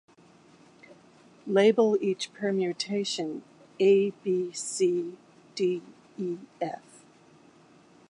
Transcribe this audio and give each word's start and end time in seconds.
Label 1.45 1.95
each 2.01 2.33
permutation 2.33 3.43
"A 3.79 4.09
B 4.23 4.51
C 4.51 5.15
D 5.53 5.83
E 6.17 6.39
F". 6.59 6.81